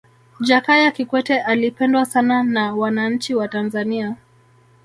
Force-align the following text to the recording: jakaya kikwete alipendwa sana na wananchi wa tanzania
jakaya 0.41 0.91
kikwete 0.91 1.41
alipendwa 1.41 2.05
sana 2.05 2.43
na 2.43 2.75
wananchi 2.75 3.35
wa 3.35 3.47
tanzania 3.47 4.15